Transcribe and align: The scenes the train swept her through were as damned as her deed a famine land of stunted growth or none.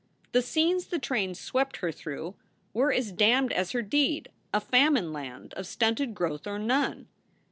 The 0.31 0.41
scenes 0.41 0.87
the 0.87 0.97
train 0.97 1.35
swept 1.35 1.77
her 1.77 1.91
through 1.91 2.33
were 2.73 2.91
as 2.91 3.11
damned 3.11 3.53
as 3.53 3.73
her 3.73 3.83
deed 3.83 4.29
a 4.51 4.59
famine 4.59 5.13
land 5.13 5.53
of 5.53 5.67
stunted 5.67 6.15
growth 6.15 6.47
or 6.47 6.57
none. 6.57 7.07